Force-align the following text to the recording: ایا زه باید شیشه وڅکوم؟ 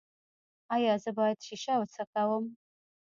ایا 0.75 0.93
زه 1.03 1.09
باید 1.17 1.39
شیشه 1.45 1.73
وڅکوم؟ 1.77 2.45